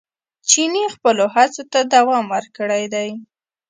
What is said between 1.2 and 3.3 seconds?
هڅو ته دوام ورکړی دی.